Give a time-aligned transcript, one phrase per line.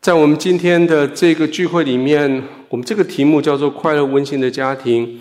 [0.00, 5.20] 在我们今天的这个聚会里面，我们这个题目叫做“快乐温馨的家庭”。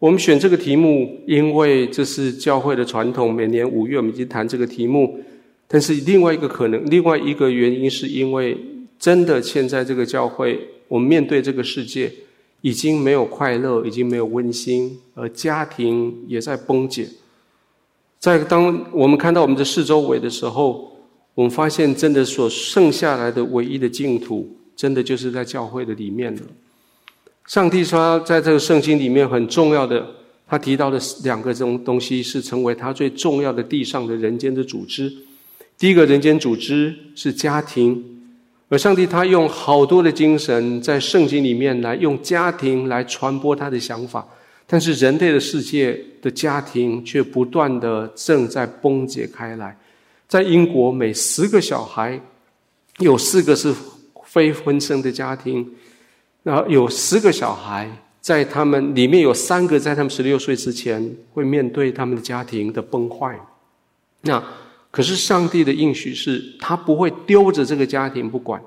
[0.00, 5.22] 我们选这个题目，因为这是教会的传统，每年五月我们已经谈这个题目。
[5.68, 8.56] 但是另外一个可能，另外一个原因，是因为
[8.98, 10.58] 真的现在这个教会，
[10.88, 12.10] 我们面对这个世界，
[12.62, 17.06] 已经没有快乐，已经没有温馨，而家庭也在崩解。
[18.18, 20.95] 在当我们看到我们的四周围的时候，
[21.36, 26.40] 我们发现，真的所剩下来的唯一的净土，真的就是在教会的里面了。
[27.46, 30.02] 上帝说，在这个圣经里面很重要的，
[30.48, 35.12] 他提到的两个东东西，是成为他最重要的地上的人间的组织。
[35.76, 38.02] 第一个人间组织是家庭，
[38.70, 44.26] 而上帝他用好多的精神在圣经里面来用家庭来传播他的想法，
[44.66, 49.76] 但是人类的世界的家庭却不断的正在崩解开来。
[50.28, 52.20] 在英国，每十个小孩
[52.98, 53.72] 有四个是
[54.24, 55.64] 非婚生的家庭，
[56.42, 57.88] 然后有十个小孩
[58.20, 63.38] 在他们里面有三个在他们十六岁之前会面对他们的家庭的崩坏。
[64.22, 64.42] 那
[64.90, 68.60] 可是上帝的应许是，他不会丢着这个家庭不管。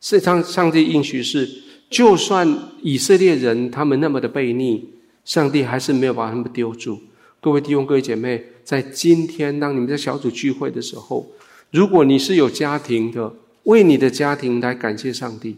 [0.00, 1.46] 是上上帝应许是，
[1.90, 2.48] 就算
[2.80, 4.88] 以色列人他们那么的悖逆，
[5.26, 6.98] 上帝还是没有把他们丢住。
[7.42, 8.42] 各位弟兄、各位姐妹。
[8.66, 11.24] 在今天，当你们在小组聚会的时候，
[11.70, 15.54] 如果你是有家庭的，为你的家庭来感谢上帝；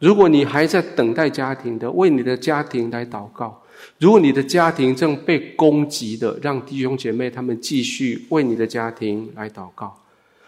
[0.00, 3.62] 如果你还在等待家庭的，为你的家庭来祷告；
[4.00, 9.96] 如果你的家庭正被攻击的，让弟兄姐妹他们继续为你的家庭来祷告。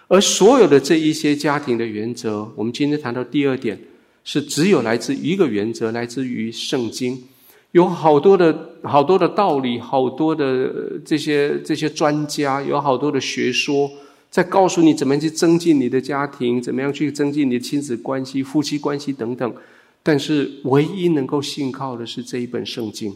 [0.09, 3.79] 而所有的这一些家庭的原则，我们今天谈到第二点，
[4.25, 7.23] 是只有来自一个原则，来自于圣经。
[7.73, 13.91] 有好多的好多的道理，好多的这些这些专家，有好多的学说，
[14.31, 19.55] 在告诉你怎么样去增进你的家庭，怎么样去增进你的亲子关系、夫妻关系等等。
[20.03, 23.15] 但是，唯一能够信靠的是这一本圣经。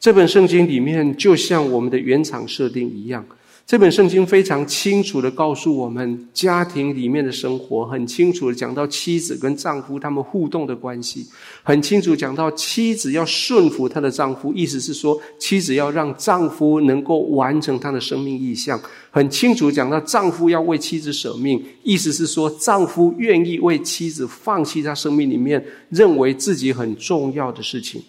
[0.00, 3.24] 这本圣经里面，就像我们的原厂设定一样。
[3.64, 11.26] 这本圣经非常清楚的告诉我们家庭里面的生活，很清楚的讲到妻子跟丈夫他们互动的关系，
[11.62, 18.78] 很清楚讲到妻子要顺服她的丈夫，意思是说妻子要让丈夫能够完成他的生命意向，
[19.10, 28.02] 很清楚讲到丈夫要为妻子舍命，意思是说丈夫愿意为妻子放弃他生命里面认为自己很重要的事情。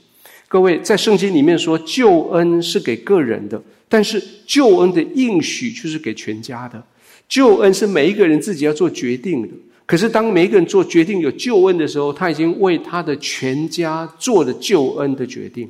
[0.54, 3.60] 各位在圣经里面说救恩是给个人的。
[3.90, 6.84] 但是救恩的应许却是给全家的，
[7.28, 9.48] 救恩是每一个人自己要做决定的。
[9.88, 15.68] 可是当每一个人做决定有救恩的时候，他已经为他的全家做了救恩的决定。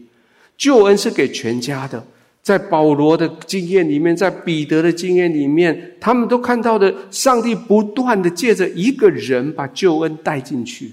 [0.58, 2.06] 救恩是给全家的，
[2.42, 10.92] 在保罗的经验里面，在彼得的经验里面，他们都看到的，上帝不断的借着一个人把救恩带进去。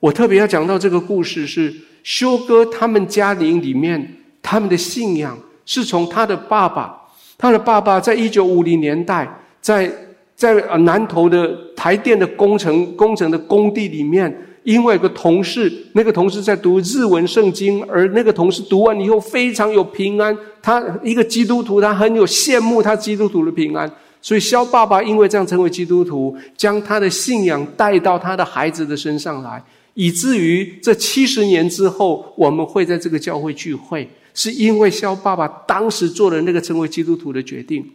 [0.00, 1.72] 我特别要讲到这个故事，是
[2.04, 5.36] 修哥他们家庭里面他们的信仰。
[5.66, 6.94] 是从他的爸爸，
[7.38, 9.26] 他的爸爸在一九五零年代，
[9.62, 9.90] 在
[10.36, 14.30] 在南投的台电的工程工程的工地里面，
[14.62, 23.90] 因为有个同事，那个同事在读日文圣经，而那个同事读完以后非常有平安，他一个基督徒，他很有羡慕他基督徒的平安，
[24.20, 34.08] 所以肖爸爸因为这样成为基督徒，将他的信仰带到他的孩子的身上来，以至于这七十年之后，我们会在这个教会聚会。
[34.36, 37.88] 是因为肖爸爸当时做了那个成为基督徒的决定，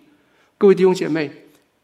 [0.57, 1.29] 各位弟兄姐妹，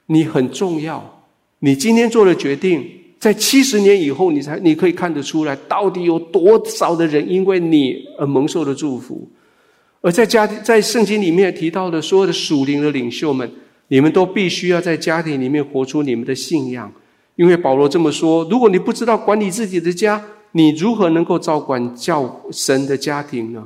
[0.05, 1.23] 你很重要。
[1.59, 2.89] 你今天做了决定，
[3.19, 9.29] 在七十年以后，你才你可以看得出来，到底有多少的人因为你而蒙受的祝福。
[9.99, 13.51] 而在家庭，在圣经里面提到的所有的属灵的领袖们，
[13.89, 16.89] 你们都必须要在家庭里面活出你们的信仰，
[17.35, 23.66] 因为保罗这么说：如果你不知道管理自己的家，你如何能够照管教神的家庭呢？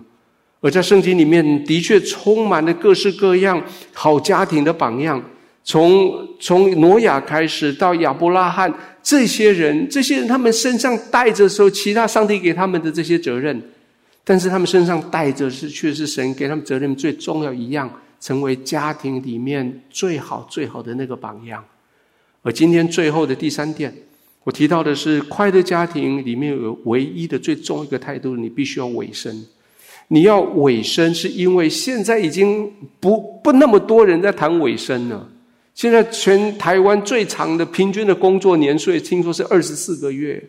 [0.62, 3.64] 而在圣经里面，的确充满了各式各样
[3.94, 5.24] 好家庭的榜样。
[5.64, 13.62] 从从挪亚开始，到亚伯拉罕，这些人，这些人他们身上带着时候，其他上帝给他们的这些责任，
[14.24, 17.90] 但是他们身上带着是，却是神给他们责任最重要一样，
[18.20, 21.64] 成为家庭里面最好最好的那个榜样。
[22.42, 23.94] 而今天最后的第三点，
[24.44, 29.46] 我提到的是快乐家庭里面有唯一的最重要一个态度，你必须要尾声。
[30.08, 35.30] 你要尾声，是因为现在已经不不那么多人在谈尾声了。
[35.76, 40.44] 现在全台湾最长的平均的工作年岁，听说是二十四个月。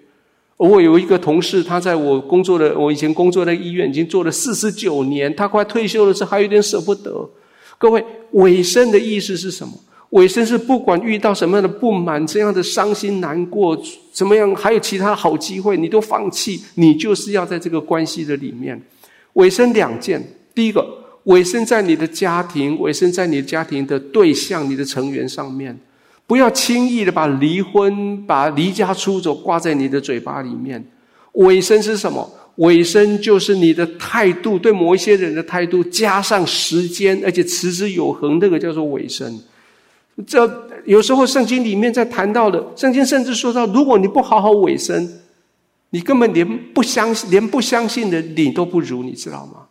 [0.56, 7.28] 我有一个同事，他在我工作的我以前工作的医院已经做了四十九年，他快退休的时候还有点舍不得。
[7.76, 9.72] 各位，尾声的意思是什么？
[10.10, 13.80] 尾声是不管遇到什么样的不满、这样的伤心难过，
[14.12, 18.80] 怎么样，还有其他好机会，你都放弃，你就是要在这个关系的里面。
[19.34, 20.20] 尾声两件，
[20.52, 20.84] 第一个，
[21.24, 25.78] 尾声在你的家庭，尾声在你的家庭的对象、你的成员上面，
[26.26, 30.84] 不要轻易的把离婚、把离家出走挂在你的嘴巴里面。
[31.34, 32.28] 尾声是什么？
[32.56, 39.40] 尾声就是你的态度，对某一些人的态度，加上时间，而且持之有恒，那个叫做尾声。
[40.26, 45.20] 这有时候圣经里面在谈到的，圣经甚至说到，如果你不好好委身，
[45.90, 49.66] 你根本连不相信，连不相信的你都不如，你知道吗？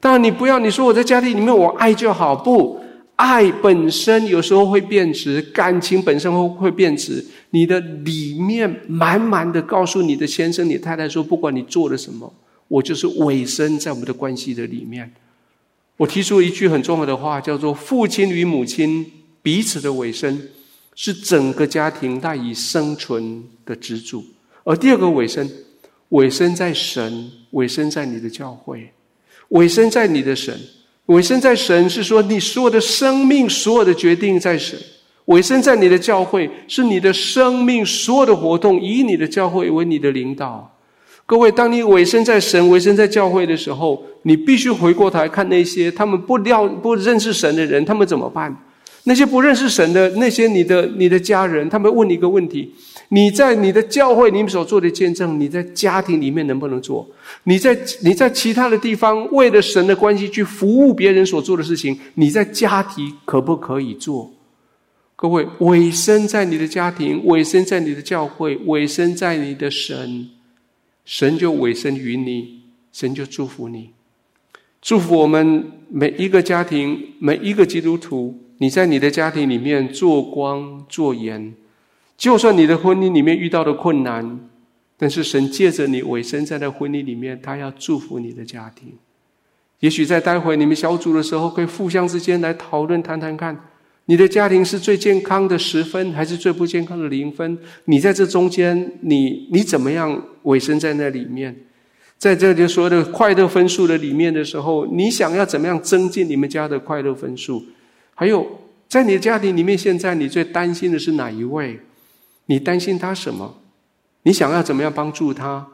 [0.00, 2.80] 当然，你不要你说我在家庭里面我爱就好，不
[3.16, 7.24] 爱本身有时候会变质，感情本身会会变质。
[7.50, 12.32] 你的里面满满的告诉你的先生、你太太说，不管你做了什么，
[12.68, 15.12] 我就是委身在我们的关系的里面。
[15.98, 19.06] 我提出一句很重要的话，叫做父亲与母亲。
[19.42, 20.40] 彼此的尾声
[20.94, 24.24] 是整个家庭赖以生存的支柱，
[24.64, 25.48] 而第二个尾声，
[26.10, 28.92] 尾声在神，尾声在你的教会，
[29.48, 30.54] 尾声在你的神，
[31.06, 34.78] 尾声在神是说你所有的生命所有的决定在神，
[35.26, 40.76] 尾声在你的教会是你的生命所有的活动以你的教会为你的领导。
[41.24, 48.54] 各位，当你尾声在神，尾声在教会的时候，你必须回过头来看那些他们不料不认识神的人，他们怎么办？
[49.04, 52.70] 那些不认识神的那些你的你的家人，他们问你一个问题：
[53.08, 57.08] 你在你的教会里面所做的见证，你在家庭里面能不能做？
[57.44, 64.30] 你在你在其他的地方为了神的关系去服务别人所做的事情，你在家庭可不可以做？
[65.16, 70.28] 各位，委身在你的家庭，委身在你的教会，委身在你的神，
[71.06, 72.60] 神就委身于你，
[72.92, 73.90] 神就祝福你，
[74.82, 78.38] 祝福我们每一个家庭，每一个基督徒。
[78.60, 81.54] 你在你的家庭里面做光做盐，
[82.18, 84.38] 就算你的婚姻里面遇到的困难，
[84.98, 88.92] 但是神借着你委身在那婚姻里面，他要祝福你的家庭。
[89.78, 93.58] 也许在待会你们小组的时候，可以互相之间来讨论谈谈看，
[94.04, 97.56] 你的家庭是最健康的十分，还是最不健康的零分？
[97.86, 101.56] 你在这中间，你你怎么样委身在那里面？
[102.18, 107.64] 在这里所有的快乐分数的里面的时候，你想要怎么样增进你们家的快乐分数？
[108.20, 108.46] 还有，
[108.86, 111.80] 在你的家庭里面，现在你最担心的是哪一位？
[112.44, 113.62] 你担心他什么？
[114.24, 115.66] 你想要怎么样帮助他？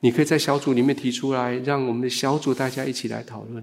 [0.00, 3.62] 你可以在小组里面提出来，让我们的小组大家一起来讨论。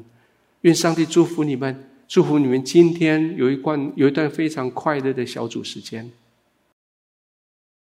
[0.62, 6.08] 愿上帝祝福你们，祝福你们今天有一段有一段非常快乐的小组时间。